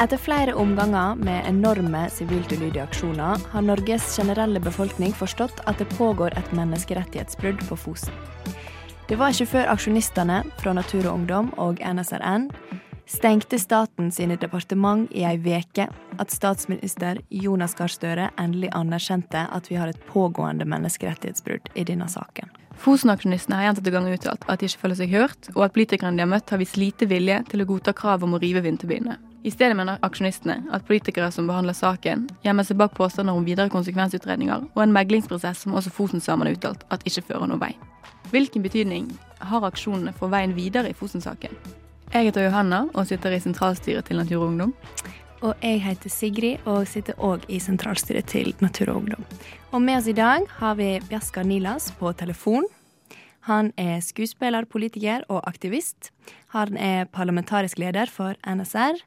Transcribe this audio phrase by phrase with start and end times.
[0.00, 5.90] Etter flere omganger med enorme sivilt ulydige aksjoner, har Norges generelle befolkning forstått at det
[5.98, 8.14] pågår et menneskerettighetsbrudd på Fosen.
[9.10, 12.48] Det var ikke før aksjonistene fra Natur og Ungdom og NSRN
[13.04, 19.68] stengte staten sine departement i ei veke at statsminister Jonas Gahr Støre endelig anerkjente at
[19.68, 22.48] vi har et pågående menneskerettighetsbrudd i denne saken.
[22.80, 26.24] Fosen-aksjonistene har gjentatte ganger uttalt at de ikke føler seg hørt, og at politikerne de
[26.24, 29.18] har møtt, har vist lite vilje til å godta krav om å rive vindturbinene.
[29.42, 33.72] I stedet mener aksjonistene at politikere som behandler saken, gjemmer seg bak påstander om videre
[33.72, 37.70] konsekvensutredninger og en meglingsprosess som også Fosen-samene har uttalt at ikke fører noen vei.
[38.34, 39.06] Hvilken betydning
[39.40, 41.54] har aksjonene for veien videre i Fosen-saken?
[42.12, 44.74] Jeg heter Johanna og sitter i sentralstyret til Natur og Ungdom.
[45.40, 49.24] Og jeg heter Sigrid og sitter òg i sentralstyret til Natur og Ungdom.
[49.72, 52.68] Og med oss i dag har vi Bjaskar Nilas på telefon.
[53.48, 56.10] Han er skuespiller, politiker og aktivist.
[56.52, 59.00] Han er parlamentarisk leder for NSR,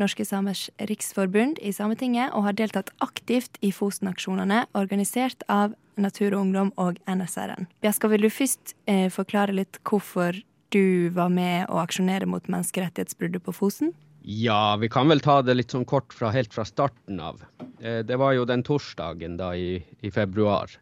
[0.00, 6.46] Norske Samers Riksforbund i Sametinget og har deltatt aktivt i Fosen-aksjonene organisert av Natur og
[6.46, 7.68] Ungdom og NSR-en.
[7.84, 10.38] Bjaska, vil du først eh, forklare litt hvorfor
[10.72, 13.92] du var med å aksjonere mot menneskerettighetsbruddet på Fosen?
[14.22, 17.42] Ja, vi kan vel ta det litt sånn kort fra helt fra starten av.
[17.80, 20.72] Eh, det var jo den torsdagen da i, i februar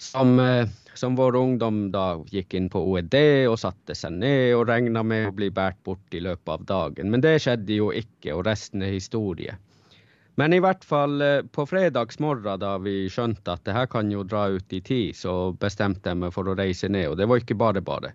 [0.00, 3.16] som, eh, som, vår ungdom da gikk inn på OED
[3.50, 7.10] og satte seg ned og regna med å bli båret bort i løpet av dagen.
[7.12, 9.56] Men det skjedde jo ikke, og resten er historie.
[10.40, 14.24] Men i hvert fall eh, på fredagsmorgen, da vi skjønte at det her kan jo
[14.24, 17.10] dra ut i tid, så bestemte jeg meg for å reise ned.
[17.12, 18.14] Og det var ikke bare bare.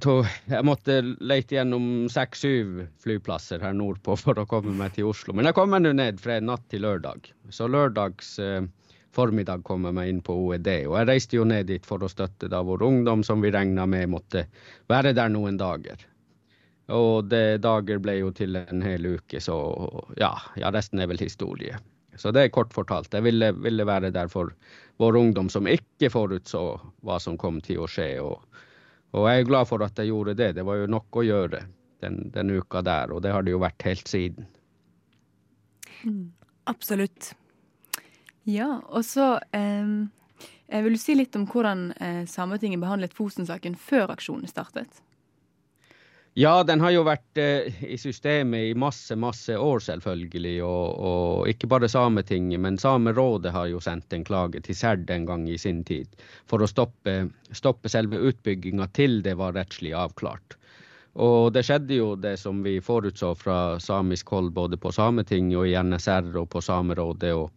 [0.00, 5.34] Tog, jeg måtte lete gjennom seks-syv flyplasser her nordpå for å komme meg til Oslo.
[5.36, 7.28] Men jeg kom meg nå ned fra natt til lørdag.
[7.52, 8.62] Så lørdags eh,
[9.14, 10.68] formiddag kom meg inn på OED.
[10.88, 13.86] Og jeg reiste jo ned dit for å støtte da vår ungdom, som vi regna
[13.86, 14.46] med måtte
[14.90, 16.02] være der noen dager.
[16.94, 19.56] Og det dager ble jo til en hel uke, så
[20.20, 21.78] ja, ja resten er vel historie.
[22.16, 23.12] Så det er kort fortalt.
[23.12, 24.52] Jeg ville, ville, være der for
[25.02, 26.62] vår ungdom som ikke forutså
[27.04, 28.08] hva som kom til å skje.
[28.24, 28.62] Og,
[29.12, 30.54] og jeg er glad for at jeg gjorde det.
[30.56, 31.64] Det var jo nok å gjøre
[32.04, 34.48] den, den uka der, og det har det jo vært helt siden.
[36.04, 36.30] Mm.
[36.70, 37.34] Absolutt.
[38.46, 44.12] Ja, og så eh, vil du si litt om hvordan eh, Sametinget behandlet Fosen-saken før
[44.14, 45.02] aksjonen startet?
[46.38, 50.58] Ja, den har jo vært eh, i systemet i masse, masse år, selvfølgelig.
[50.62, 55.26] Og, og, ikke bare Sametinget, men Samerådet har jo sendt en klage til SERD en
[55.26, 56.12] gang i sin tid
[56.46, 57.16] for å stoppe,
[57.56, 60.58] stoppe selve utbygginga til det var rettslig avklart.
[61.24, 65.66] Og det skjedde jo det som vi forutså fra samisk hold, både på Sametinget og
[65.66, 67.32] i NSR og på Samerådet.
[67.32, 67.50] og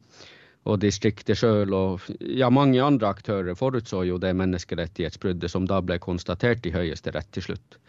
[0.70, 5.98] og distriktet sjøl og ja, mange andre aktører forutså jo det menneskerettighetsbruddet som da ble
[6.04, 7.80] konstatert i Høyesterett til slutt.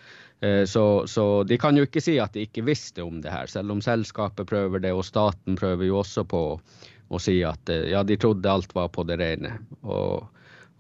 [0.41, 3.51] Eh, så, så, de kan jo ikke si at de ikke visste om det her,
[3.51, 6.45] selv om selskapet prøver det, og staten prøver jo også på
[7.11, 9.53] å si at eh, ja, de trodde alt var på det rene.
[9.83, 10.25] Og,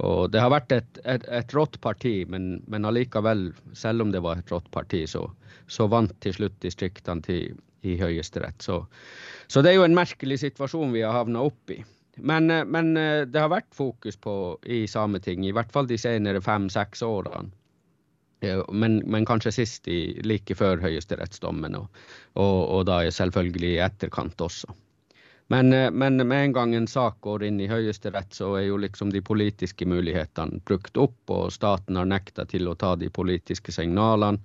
[0.00, 4.24] og det har vært et, et, et rått parti, men, men allikevel, selv om det
[4.24, 5.26] var et rått parti, så,
[5.68, 8.64] så vant til slutt distriktene til, i Høyesterett.
[8.64, 8.86] Så,
[9.50, 11.80] så, det er jo en merkelig situasjon vi har havna opp i.
[12.22, 15.98] Men, eh, men, eh, det har vært fokus på i Sametinget, i hvert fall de
[15.98, 17.50] senere fem-seks årene.
[18.72, 21.98] Men, men, kanskje sist i, like før høyesterettsdommen, og,
[22.40, 24.72] og, og, da selvfølgelig i etterkant også.
[25.52, 28.78] Men, eh, men, med en gang en sak går inn i Høyesterett, så er jo
[28.80, 33.74] liksom de politiske mulighetene brukt opp, og staten har nekta til å ta de politiske
[33.74, 34.38] signalene.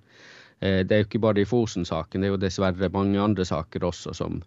[0.56, 4.14] Det er jo ikke bare i Fosen-saken, det er jo dessverre mange andre saker også
[4.16, 4.38] som,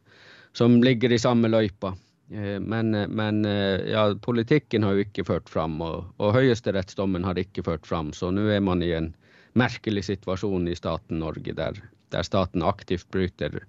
[0.54, 1.94] som ligger i samme løypa.
[2.32, 7.40] Eh, men, men, eh, ja, politikken har jo ikke ført fram, og, og høyesterettsdommen har
[7.40, 8.14] ikke ført fram.
[8.14, 9.14] Så nå er man i en
[9.58, 11.80] merkelig situasjon i staten Norge, der,
[12.14, 13.62] der staten aktivt bryter,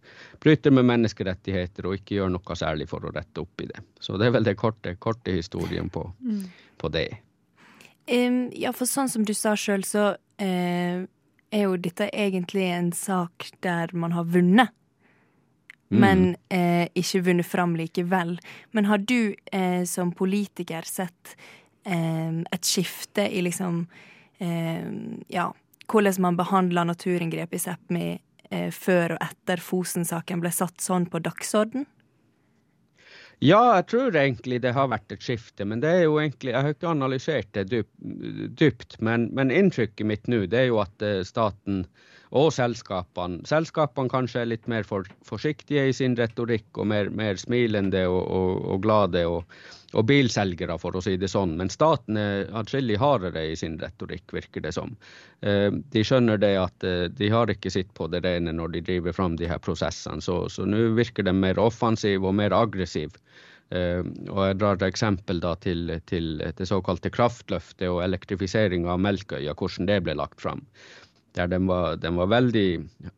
[0.44, 3.80] bryter, med menneskerettigheter og ikke gjør noe særlig for å rette opp i det.
[4.00, 6.44] Så det er vel den korte, korte historien på, mm.
[6.80, 7.08] på det.
[8.10, 11.08] Um, ja, for sånn som du sa sjøl, så uh
[11.50, 14.72] er jo dette egentlig en sak der man har vunnet.
[15.90, 16.00] Mm.
[16.00, 18.36] Men eh, ikke vunnet fram likevel.
[18.70, 21.36] Men har du eh, som politiker sett
[21.84, 23.86] eh, et skifte i liksom
[24.38, 24.86] eh,
[25.28, 25.50] Ja,
[25.90, 28.04] hvordan man behandler naturinngrep i Sápmi
[28.50, 31.88] eh, før og etter Fosen-saken ble satt sånn på dagsorden?
[33.40, 35.64] Ja, jeg tror egentlig det har vært et skifte.
[35.64, 37.82] Men det er jo egentlig, jeg har ikke analysert det
[38.60, 41.86] dypt, men, men inntrykket mitt nå det er jo at eh, staten
[42.36, 43.42] og selskapene.
[43.48, 48.22] Selskapene kanskje er litt mer for, forsiktige i sin retorikk og mer, mer smilende og,
[48.22, 49.26] og, og glade.
[49.26, 49.60] og,
[49.98, 51.56] og bilselgere, for å si det sånn.
[51.58, 54.94] Men staten er atskillig hardere i sin retorikk, virker det som.
[55.42, 58.84] Eh, de skjønner det at eh, de har ikke sitt på det rene når de
[58.86, 60.22] driver fram de her prosessene.
[60.22, 63.18] Så nå virker de mer offensive og mer aggressive.
[63.70, 64.02] Uh,
[64.34, 69.54] og jeg drar et eksempel da til, til det såkalte kraftløftet og elektrifisering av Melkøya,
[69.54, 70.64] hvordan det ble lagt fram
[71.32, 72.68] der den var, den var veldig,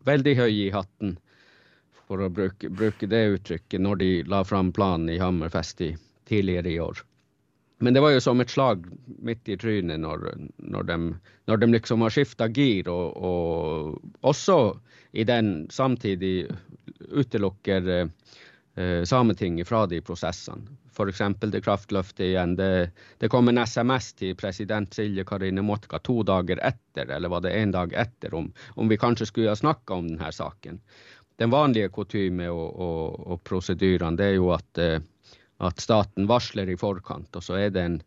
[0.05, 1.17] veldig, høy i hatten,
[2.06, 5.94] for å bruke, bruke, det uttrykket, når de la fram planen i Hammerfest i,
[6.29, 7.00] tidligere i år.
[7.82, 8.85] Men det var jo som et slag
[9.26, 10.29] midt i trynet når,
[10.59, 10.99] når, de,
[11.50, 14.59] når de, liksom har skifta gir, og, og, også
[15.19, 16.47] i den samtidig
[17.11, 21.22] utelukker eh, Sametinget fra de prosessene f.eks.
[21.40, 22.56] det kraftløftet igjen.
[22.56, 27.44] Det, det, kom en SMS til president Silje Karine Motka to dager etter, eller var
[27.44, 30.80] det en dag etter, om, om vi kanskje skulle ha snakka om denne saken.
[31.40, 35.00] Den vanlige kutyme og, og, og prosedyrene er jo at, eh,
[35.64, 37.98] at staten varsler i forkant, og så er det en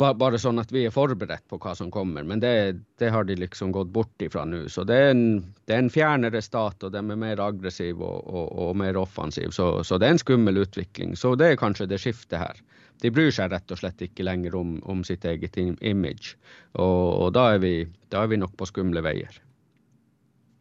[0.00, 2.24] bare sånn at vi er forberedt på hva som kommer.
[2.26, 2.52] Men det,
[3.00, 4.64] det har de liksom gått bort ifra nå.
[4.72, 5.24] Så det er, en,
[5.68, 9.52] det er en fjernere stat, og de er mer aggressive og, og, og mer offensive.
[9.56, 11.16] Så, så, det er en skummel utvikling.
[11.18, 12.62] Så det er kanskje det skiftet her.
[13.00, 16.36] De bryr seg rett og slett ikke lenger om, om sitt eget image.
[16.74, 17.74] Og, og da, er vi,
[18.12, 19.40] da, er vi, nok på skumle veier.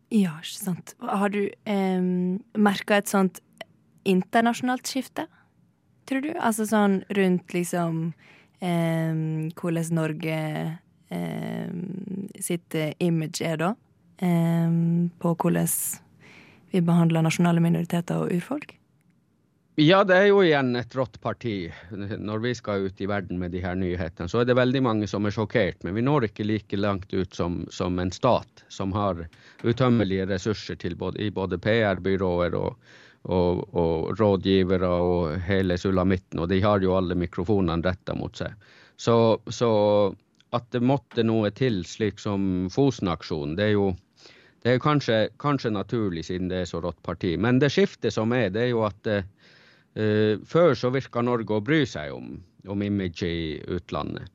[0.09, 0.95] Ja, ikke sant.
[1.03, 2.07] Har du eh,
[2.57, 3.43] merka et sånt
[4.07, 5.27] internasjonalt skifte,
[6.09, 6.31] tror du?
[6.39, 8.09] Altså sånn rundt liksom
[8.59, 10.39] hvordan Norge
[12.43, 13.69] sitt image er da.
[14.19, 15.71] på hvordan
[16.71, 18.75] vi behandler nasjonale minoriteter og urfolk.
[19.79, 21.69] Ja, det er jo igjen et rått parti.
[21.89, 25.07] Når vi skal ut i verden med de her nyhetene, så er det veldig mange
[25.07, 25.85] som er sjokkert.
[25.87, 29.23] Men vi når ikke like langt ut som, som en stat som har
[29.63, 32.75] utømmelige ressurser både, i både PR-byråer og,
[33.23, 38.53] og, og, rådgivere og hele sulamitten, og de har jo alle mikrofonene retta mot seg.
[38.99, 39.15] Så,
[39.47, 39.71] så,
[40.55, 43.89] at det måtte noe til, slik som Fosen-aksjonen, det er jo
[44.59, 47.37] det er kanskje, kanskje, naturlig siden det er så rått parti.
[47.39, 51.63] Men det skiftet som er, det er jo at uh, før så virka Norge å
[51.63, 52.33] bry seg om,
[52.67, 54.27] om image i utlandet.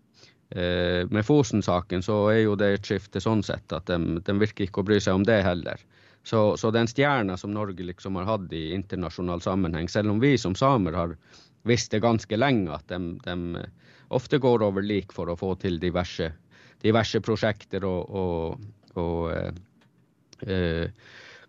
[0.55, 4.65] Uh, med Fosen-saken så er jo det et skifte sånn sett at de, de virker
[4.65, 5.85] ikke å bry seg om det heller.
[6.25, 10.39] Så, så den stjerna som Norge liksom har hatt i internasjonal sammenheng, selv om vi
[10.41, 11.17] som samer har
[11.69, 13.67] visst det ganske lenge at de, de
[14.09, 16.31] ofte går over lik for å få til diverse,
[16.85, 18.65] diverse prosjekter og, og,
[19.01, 19.53] og eh,
[20.49, 20.89] eh,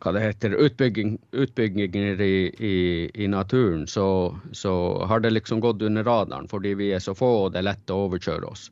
[0.03, 2.75] hva det heter, utbygging, utbygginger i, i,
[3.15, 4.73] i naturen, så, så,
[5.07, 7.93] har det liksom gått under radaren fordi vi er så få og det er lett
[7.95, 8.67] å overkjøre oss.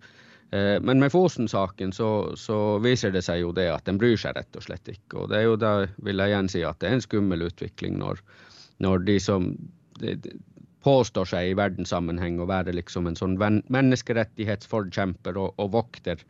[0.53, 4.35] Eh, men med Fosen-saken så, så, viser det seg jo det at den bryr seg
[4.37, 5.23] rett og slett ikke.
[5.23, 5.73] Og det er jo da
[6.05, 8.21] vil jeg igjen si at det er en skummel utvikling når,
[8.85, 9.47] når de som
[10.01, 10.35] de, de
[10.83, 16.21] påstår seg i verdenssammenheng å være liksom en sånn menneskerettighetsforkjemper og, og vokter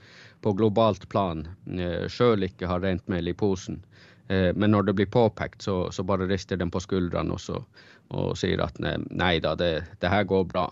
[0.46, 3.82] på globalt plan, eh, sjøl ikke har rent mel i posen.
[4.30, 7.84] Eh, men når det blir påpekt, så, så bare rister de på skuldrene og,
[8.14, 10.70] og sier at nei da, det, det her går bra.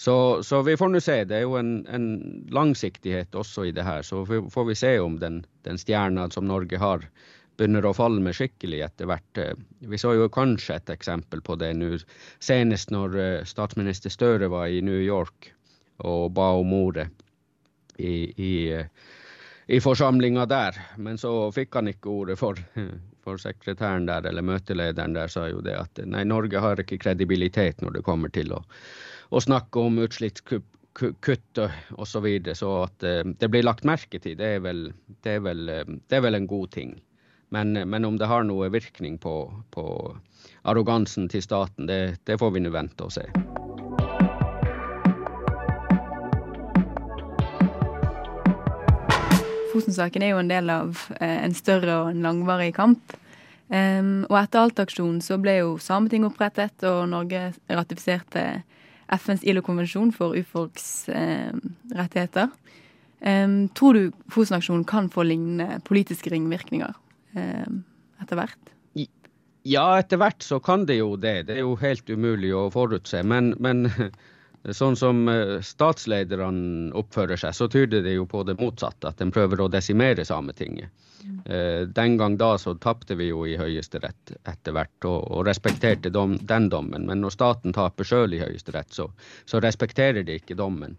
[0.00, 1.14] Så, så, vi får nå se.
[1.28, 2.04] Det er jo en, en,
[2.56, 4.00] langsiktighet også i det her.
[4.00, 7.04] Så får vi se om den, den stjerna som Norge har,
[7.60, 9.40] begynner å falle med skikkelig etter hvert.
[9.92, 11.90] Vi så jo kanskje et eksempel på det nå
[12.40, 15.50] senest når eh, statsminister Støre var i New York
[16.00, 17.10] og ba om ordet
[18.00, 18.54] i, i,
[19.68, 20.80] i forsamlinga der.
[20.96, 22.64] Men så fikk han ikke ordet for,
[23.28, 27.84] for sekretæren der, eller møtelederen der sa jo det at nei, Norge har ikke kredibilitet
[27.84, 28.64] når det kommer til å
[29.30, 32.10] å snakke om utslippskutt osv.
[32.10, 34.88] Så, videre, så at eh, det blir lagt merke til, det er vel,
[35.22, 36.96] det er vel, eh, det er vel en god ting.
[37.50, 39.34] Men, men, om det har noe virkning på,
[39.74, 39.84] på
[40.70, 43.26] arrogansen til staten, det, det får vi nå vente og se.
[49.70, 53.16] Fosen-saken er jo en del av eh, en større og en langvarig kamp.
[53.70, 58.42] Og etter Alt-aksjonen så ble jo Sametinget opprettet, og Norge ratifiserte
[59.10, 61.52] FNs ILO-konvensjon for urfolks eh,
[61.96, 62.50] rettigheter.
[63.20, 66.94] Um, tror du Fosen-aksjonen kan få lignende politiske ringvirkninger
[67.36, 67.82] um,
[68.22, 68.70] etter hvert?
[69.68, 71.50] Ja, etter hvert så kan det jo det.
[71.50, 73.20] Det er jo helt umulig å forutse.
[73.26, 73.90] Men, men
[74.76, 79.08] sånn som eh, statslederne oppfører seg, så tyder det jo på det motsatte.
[79.08, 80.90] At de prøver å desimere Sametinget.
[81.46, 86.12] Eh, den gang da så tapte vi jo i Høyesterett etter hvert, og, og respekterte
[86.12, 87.06] dom, den dommen.
[87.08, 89.10] Men når staten taper sjøl i Høyesterett, så,
[89.44, 90.96] så, respekterer de ikke dommen.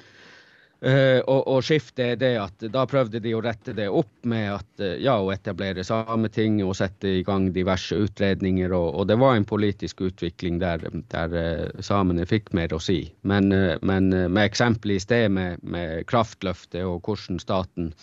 [0.81, 4.47] Uh, og, og skiftet er det at da prøvde de å rette det opp med
[4.49, 8.73] at uh, ja, å etablere Sametinget og sette i gang diverse utredninger.
[8.73, 10.81] Og, og det var en politisk utvikling der,
[11.13, 13.03] der uh, samene fikk mer å si.
[13.21, 13.53] Men,
[13.85, 17.93] men med eksempelet i sted med, med kraftløftet og hvordan staten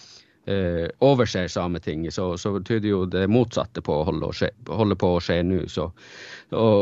[1.05, 5.21] overser Sametinget, så, så tyder jo det motsatte på å holde, skje, holde på å
[5.21, 5.59] skje nå.
[5.69, 5.91] Så,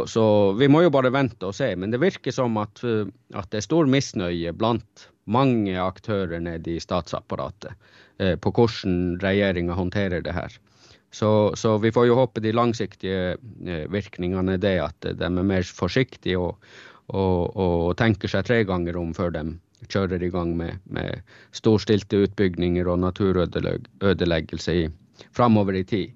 [0.06, 1.72] så, vi må jo bare vente og se.
[1.74, 6.82] Men det virker som at, at det er stor misnøye blant mange aktører nede i
[6.82, 7.74] statsapparatet
[8.18, 10.58] eh, på hvordan regjeringa håndterer det her.
[11.10, 15.48] Så, så, vi får jo håpe de langsiktige eh, virkningene er det at de er
[15.52, 16.58] mer forsiktige og,
[17.08, 19.44] og, og, tenker seg tre ganger om før de
[19.92, 21.22] kjører i gang med, med
[21.54, 24.86] storstilte utbygninger og naturødeleggelse i,
[25.36, 26.14] framover i tid.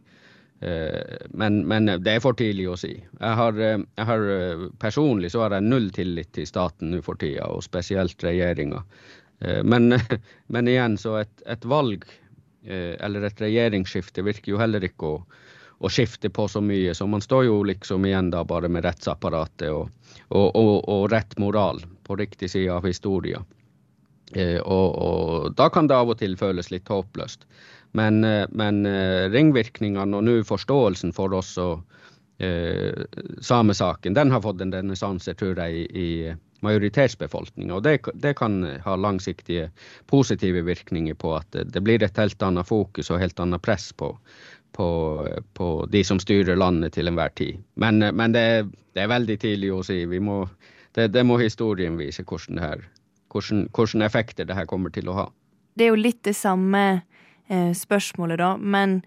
[0.60, 2.92] Eh, men, men, det er for tidlig å si.
[2.92, 7.00] Jeg har, eh, jeg har, eh, personlig så har jeg null tillit til staten nå
[7.04, 8.84] for tida, og spesielt regjeringa.
[9.64, 9.94] Men,
[10.52, 12.02] men, igjen, så et, et, valg
[12.68, 15.22] eller et regjeringsskifte virker jo heller ikke å,
[15.80, 16.92] å, skifte på så mye.
[16.92, 19.88] Så man står jo liksom igjen da bare med rettsapparatet og,
[20.28, 23.40] og, og, og rett moral på riktig side av historia.
[24.30, 27.46] Og, da kan det av og til føles litt håpløst.
[27.92, 31.66] Men, eh, men eh, ringvirkningene og nå forståelsen for også
[32.38, 33.02] eh,
[33.42, 37.75] samesaken, den har fått en renessanse, tror jeg, i, i majoritetsbefolkninga.
[37.75, 39.70] Og det, det, kan ha langsiktige
[40.06, 43.90] positive virkninger på at det, det blir et helt annet fokus og helt annet press
[43.96, 44.12] på,
[44.76, 44.88] på,
[45.56, 47.58] på de som styrer landet til enhver tid.
[47.75, 48.46] Men, men det,
[48.94, 50.04] det, er veldig tidlig å si.
[50.20, 50.44] Må,
[50.94, 52.88] det, må historien vise hvordan, det her,
[53.30, 55.26] hvordan effekter det her kommer til å ha.
[55.75, 56.84] Det er jo litt det samme
[57.49, 58.54] eh, spørsmålet, da.
[58.58, 59.00] Men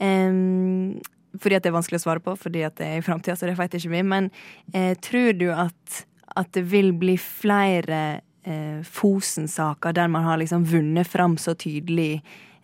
[0.00, 1.02] eh,
[1.36, 3.48] Fordi at det er vanskelig å svare på, fordi at det er i framtida, så
[3.48, 4.02] det vet ikke vi.
[4.06, 4.30] Men
[4.72, 10.64] eh, tror du at, at, det vil bli flere eh, Fosen-saker der man har liksom
[10.70, 12.22] vunnet fram så tydelig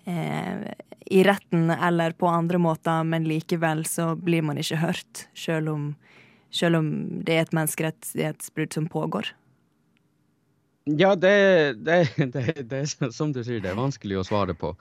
[0.09, 0.73] eh,
[1.13, 5.87] i retten eller på andre måter, men likevel så blir man ikke hørt, sjøl om,
[6.55, 6.89] selv om
[7.27, 9.35] det er et menneskerettighetsbrudd som pågår?
[10.85, 11.37] Ja, det,
[11.87, 14.75] det, det, det, er som du sier, det er vanskelig å svare på.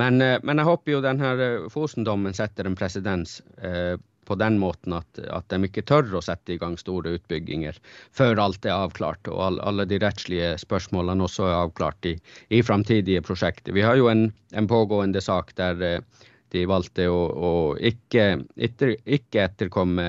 [0.00, 3.94] Men, eh, men jeg håper jo denne eh, Fosen-dommen setter en presedens eh,
[4.24, 7.78] på den måten at, at, de ikke tør å sette i gang store utbygginger
[8.16, 12.14] før alt er avklart og all, alle de rettslige spørsmålene også er avklart i,
[12.48, 13.76] i framtidige prosjekter.
[13.76, 18.96] Vi har jo en, en pågående sak der eh, de valgte å, å ikke, etter,
[19.04, 20.08] ikke etterkomme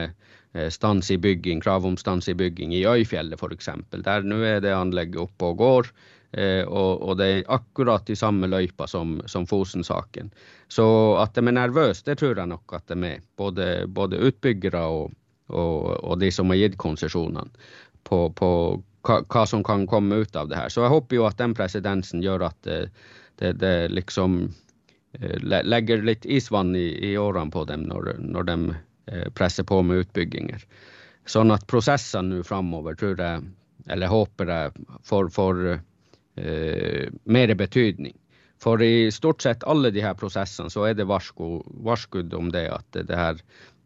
[0.71, 3.69] stans i bygging, krav om stans i bygging i Øyfjellet f.eks.
[3.91, 5.89] Der nå er det anlegget oppe og går.
[6.35, 10.31] Eh, og, og, det er akkurat i samme løypa som, som Fosen-saken.
[10.67, 10.85] Så
[11.21, 13.21] at de er nervøse, det tror jeg nok at de er.
[13.39, 15.13] Både, både utbyggere og,
[15.47, 17.47] og, og, de som har gitt konsesjonene.
[18.05, 18.49] På, på
[19.07, 20.73] hva, hva, som kan komme ut av det her.
[20.73, 22.81] Så jeg håper jo at den presidensen gjør at det,
[23.39, 24.43] det, det liksom
[25.19, 28.94] eh, legger litt isvann i, i årene på dem når, når de Eh,
[29.37, 30.63] presse på med utbygginger.
[31.29, 33.45] Sånn at prosessene nå framover tror jeg,
[33.89, 38.15] eller håper jeg, får, får eh, mer betydning.
[38.61, 42.67] For i stort sett alle de her prosessene så er det varsko, varskudd om det
[42.71, 43.41] at det, det, her,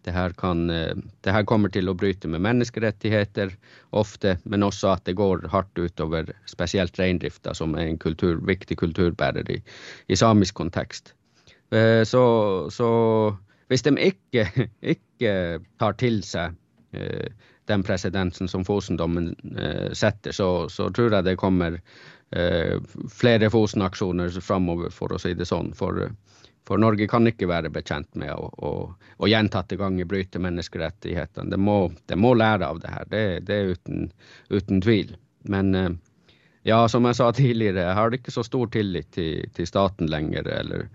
[0.06, 0.94] det, her kan, eh,
[1.26, 3.56] det her kommer til å bryte med menneskerettigheter
[3.98, 8.78] ofte, men også at det går hardt utover spesielt reindrifta, som er en kultur, viktig
[8.84, 9.62] kulturbærer i,
[10.08, 11.16] i samisk kontekst.
[11.72, 12.24] Eh, så,
[12.72, 12.90] så
[13.70, 14.48] hvis de ikke,
[14.96, 15.34] ikke
[15.82, 16.58] tar til seg
[16.98, 17.30] eh,
[17.70, 22.80] den presedensen som Fosen-dommen eh, setter, så, så, tror jeg det kommer eh,
[23.14, 25.70] flere Fosen-aksjoner framover, for å si det sånn.
[25.78, 26.02] For,
[26.66, 28.74] for, Norge kan ikke være bekjent med å, å,
[29.18, 31.54] å gjentatte ganger bryte menneskerettighetene.
[31.54, 31.78] Det må,
[32.10, 34.10] det må lære av det her, det, det er uten,
[34.50, 35.14] uten, tvil.
[35.46, 35.92] Men eh,
[36.74, 40.50] ja, som jeg sa tidligere, jeg har ikke så stor tillit til, til staten lenger.
[40.58, 40.90] eller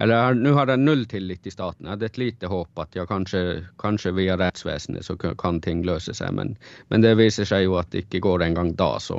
[0.00, 1.84] eller nå har jeg null tillit til staten.
[1.84, 3.42] Jeg hadde et lite håp at ja, kanskje,
[3.82, 6.54] kanskje via rettsvesenet så kan ting løse seg, men,
[6.88, 8.94] men, det viser seg jo at det ikke går engang da.
[9.04, 9.18] Så,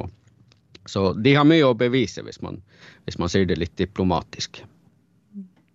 [0.89, 2.57] så de har mye å bevise, hvis man,
[3.05, 4.63] hvis man sier det litt diplomatisk.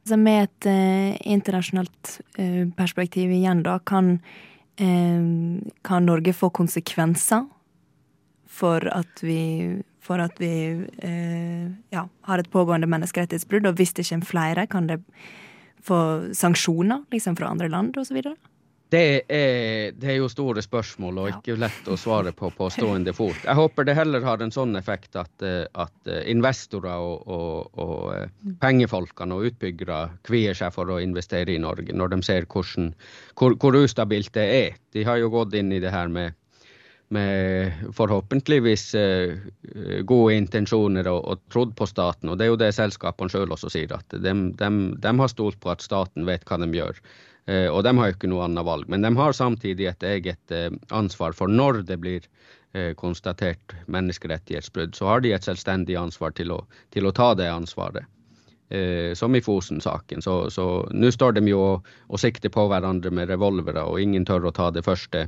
[0.07, 4.17] Så med et eh, internasjonalt eh, perspektiv igjen, da, kan,
[4.83, 5.23] eh,
[5.87, 7.47] kan Norge få konsekvenser
[8.47, 9.39] for at vi
[10.07, 10.53] for at vi
[11.03, 13.67] eh, ja, har et pågående menneskerettighetsbrudd.
[13.71, 15.01] Og hvis det kommer flere, kan det
[15.87, 15.99] få
[16.35, 18.23] sanksjoner liksom fra andre land osv.?
[18.87, 23.11] Det er, det er jo store spørsmål og ikke lett å svare på på stående
[23.17, 23.41] fot.
[23.43, 27.81] Jeg håper det heller har en sånn effekt at, eh, at eh, investorer og, og,
[27.83, 32.47] og, eh, pengefolkene og utbyggere kvier seg for å investere i Norge, når de ser
[32.47, 32.93] hvordan,
[33.35, 34.79] hvor, hvor ustabilt det er.
[34.95, 36.39] De har jo gått inn i det her med
[37.15, 38.85] med forhåpentligvis
[40.09, 42.33] gode intensjoner og, og, trodd på staten.
[42.33, 44.71] Og det er jo det selskapene sjøl også sier, at de, de,
[45.03, 46.99] de, har stolt på at staten vet hva de gjør.
[47.71, 48.91] og de har jo ikke noe annet valg.
[48.91, 50.57] Men de har samtidig et eget
[50.91, 52.27] ansvar for når det blir
[52.99, 54.99] konstatert menneskerettighetsbrudd.
[54.99, 56.61] Så har de et selvstendig ansvar til å,
[56.91, 58.11] til å ta det ansvaret
[58.69, 60.23] eh, som i Fosen-saken.
[60.23, 64.49] Så nå står de jo og, og, sikter på hverandre med revolvere, og ingen tør
[64.49, 65.27] å ta det første,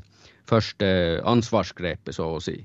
[0.49, 0.89] første
[1.29, 2.61] ansvarsgrepet, så å si.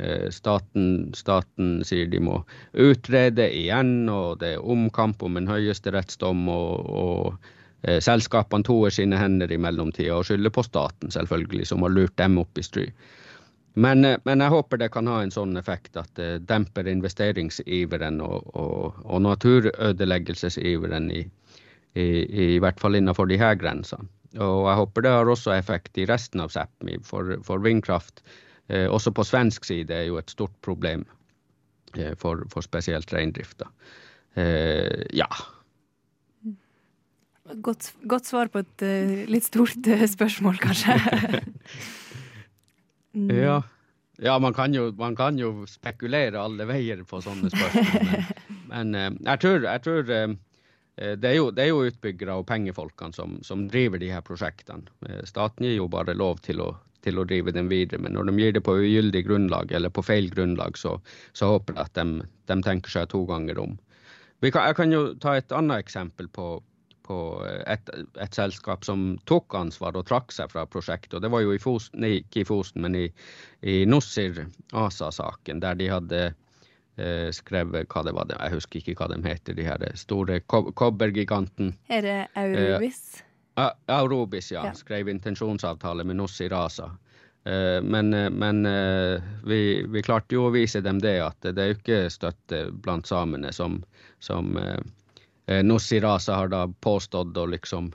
[0.00, 2.40] Eh, staten, staten, sier de må
[2.72, 6.46] utrede igjen, og det er omkamp om en høyesterettsdom.
[6.48, 7.48] og, og
[7.82, 12.16] eh, Selskapene toer sine hender i mellomtida og skylder på staten, selvfølgelig, som har lurt
[12.20, 12.86] dem opp i stry.
[13.74, 18.20] Men, eh, men, jeg håper det kan ha en sånn effekt at det demper investeringsiveren
[18.24, 21.22] og, og, og naturødeleggelsesiveren i,
[21.94, 22.06] i,
[22.46, 24.08] i, hvert fall innenfor de her grensene.
[24.38, 28.22] Og jeg håper det har også effekt i resten av Sápmi, for, for vindkraft
[28.70, 31.02] eh, også på svensk side er jo et stort problem
[31.96, 33.66] eh, for, for, spesielt reindrifta.
[34.38, 35.26] Eh, ja.
[37.50, 40.94] Godt, godt, svar på et uh, litt stort spørsmål, kanskje.
[43.14, 43.30] Mm.
[43.36, 43.62] Ja.
[44.18, 48.04] ja man, kan jo, man, kan jo, spekulere alle veier på sånne spørsmål.
[48.06, 48.30] Men,
[48.72, 50.28] men eh, jeg tror, jeg tror eh,
[50.96, 54.24] eh, det, er jo, det, er jo, utbyggere og pengefolkene som, som, driver de her
[54.26, 54.86] prosjektene.
[55.28, 56.72] Staten gir jo bare lov til å,
[57.04, 60.04] til å, drive dem videre, men når de gir det på ugyldig grunnlag eller på
[60.06, 60.98] feil grunnlag, så,
[61.32, 63.78] så håper jeg at de, de, tenker seg to ganger om.
[64.40, 66.69] Kan, jeg kan jo ta et annet eksempel på, på
[67.66, 67.90] et,
[68.20, 71.18] et, selskap som tok ansvar og trakk seg fra prosjektet.
[71.18, 73.06] og Det var jo i Fosen, nei, ikke i Fosen, men i,
[73.62, 79.10] i Nussir ASA-saken, der de hadde eh, skrevet hva det var, jeg husker ikke hva
[79.12, 81.74] de heter, de her store kobbergiganten.
[81.90, 83.04] Er det Aurobis?
[83.58, 84.66] Eh, Aurobis, ja.
[84.70, 84.74] ja.
[84.78, 86.90] Skrev intensjonsavtale med Nussir ASA.
[87.44, 91.62] Eh, men, eh, men eh, vi, vi, klarte jo å vise dem det, at det
[91.62, 93.78] er jo ikke støtte blant samene som,
[94.20, 94.52] som
[95.50, 97.90] eh, Nussi Rasa har da påstått å liksom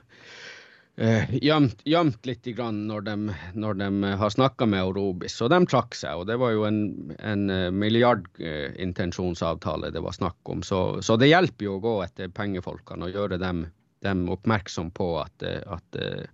[0.96, 5.36] eh, gjemt, gjemt litt når de, når de har snakka med Orobis.
[5.36, 10.38] Så de trakk seg, og det var jo en, en eh, milliardintensjonsavtale det var snakk
[10.44, 10.62] om.
[10.62, 13.66] Så, så, det hjelper jo å gå etter pengefolkene og gjøre dem,
[14.04, 16.24] dem oppmerksom på at, at eh,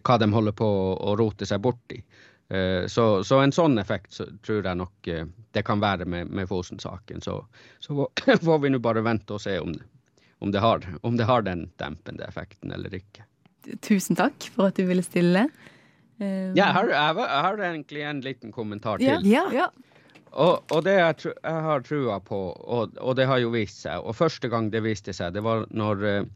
[0.00, 2.04] hva de holder på å rote seg borti.
[2.46, 5.08] Så, så, en sånn effekt så tror jeg nok
[5.52, 7.18] det kan være med, med Fosen-saken.
[7.20, 7.46] Så,
[7.82, 9.74] så får vi nå bare vente og se om,
[10.38, 13.24] om det, har, om det har den dempende effekten eller ikke.
[13.82, 15.46] Tusen takk for at du ville stille.
[16.20, 16.54] Um...
[16.56, 19.26] Ja, jeg har, jeg har, egentlig en liten kommentar til.
[19.28, 19.70] Ja, ja.
[20.36, 24.04] Og, og, det jeg, jeg har trua på, og, og, det har jo vist seg,
[24.04, 26.26] og første gang det viste seg, det var når,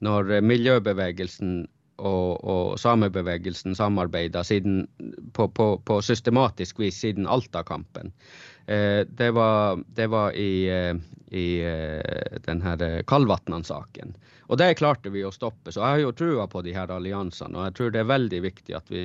[0.00, 1.66] når miljøbevegelsen
[2.00, 4.42] og, og samebevegelsen samarbeida
[5.32, 8.12] på, på, på, systematisk vis siden Alta-kampen.
[8.66, 9.30] Eh, det
[9.94, 10.96] det var i, eh,
[11.30, 14.16] i eh, den her Kalvatnan-saken.
[14.50, 15.70] Og det klarte vi å stoppe.
[15.70, 17.54] Så jeg har jo trua på de her alliansene.
[17.54, 19.04] Og jeg tror det er veldig viktig at vi,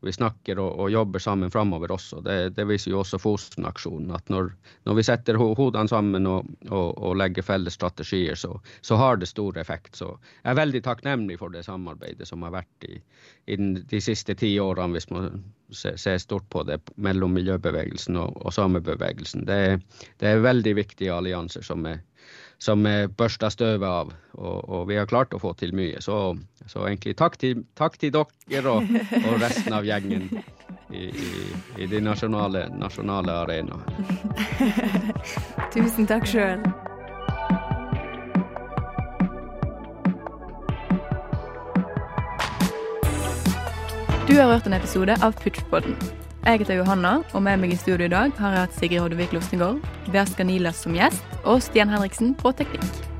[0.00, 2.20] vi snakker og, og, jobber sammen framover også.
[2.24, 4.12] Det, det, viser jo også Fosen-aksjonen.
[4.14, 4.50] At når,
[4.84, 9.30] når, vi setter hodene sammen og, og, og, legger felles strategier, så, så, har det
[9.30, 9.96] stor effekt.
[9.96, 10.10] Så
[10.42, 13.00] jeg er veldig takknemlig for det samarbeidet som har vært i,
[13.46, 15.40] i de siste ti årene, hvis man
[15.74, 19.46] ser se stort på det, mellom miljøbevegelsen og, samebevegelsen.
[19.48, 19.80] Det,
[20.20, 22.04] det er veldig viktige allianser som er
[22.58, 24.12] som er børsta støvet av.
[24.36, 26.00] Og, og, vi har klart å få til mye.
[26.04, 28.90] Så, så egentlig takk til, takk til dere og,
[29.22, 30.28] og, resten av gjengen
[30.90, 31.30] i, i,
[31.82, 33.84] i de nasjonale, nasjonale arenaene.
[35.74, 36.62] Tusen takk sjøl.
[44.26, 45.94] Du har hørt en episode av Putchpodden.
[46.46, 49.32] Jeg heter Johanna, og med meg i studio i dag har jeg hatt Sigrid Hoddevik
[49.34, 49.80] Lostengård,
[50.14, 53.15] Berska Nilas som gjest og Stian Henriksen på teknikk.